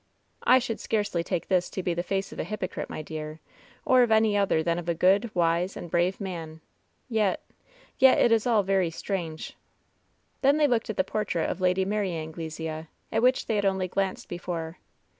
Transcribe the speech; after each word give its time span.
''"I 0.53 0.57
should 0.57 0.79
scarcely 0.79 1.23
take 1.23 1.47
this 1.47 1.69
to 1.69 1.83
be 1.83 1.93
the 1.93 2.01
face 2.01 2.33
of 2.33 2.39
a 2.39 2.43
hypo 2.45 2.65
crite, 2.67 2.89
my 2.89 3.03
dear, 3.03 3.39
or 3.85 4.01
of 4.01 4.09
any 4.09 4.35
other 4.35 4.63
than 4.63 4.79
of 4.79 4.89
a 4.89 4.95
good, 4.95 5.29
wise 5.35 5.77
and 5.77 5.91
brave 5.91 6.19
man; 6.19 6.59
yet— 7.07 7.43
^yet 8.01 8.17
it 8.17 8.31
is 8.31 8.47
all 8.47 8.63
very 8.63 8.89
strange.^' 8.89 9.53
Then 10.41 10.57
they 10.57 10.65
looked 10.65 10.89
at 10.89 10.97
the 10.97 11.03
portrait 11.03 11.51
of 11.51 11.61
Lady 11.61 11.85
Mary 11.85 12.13
Angle 12.13 12.49
sea, 12.49 12.67
at 13.11 13.21
which 13.21 13.45
they 13.45 13.57
had 13.57 13.65
only 13.67 13.87
glanced 13.87 14.27
before. 14.27 14.77